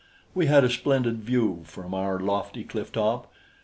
[0.33, 3.31] We had a splendid view from our lofty cliff top.